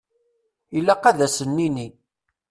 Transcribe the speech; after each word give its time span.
Ilaq 0.77 1.03
ad 1.11 1.19
sen-nini. 1.35 1.87